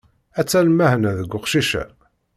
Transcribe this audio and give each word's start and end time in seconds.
Atta 0.39 0.59
lmeḥna 0.67 1.11
deg 1.19 1.31
uqcic-a! 1.37 1.83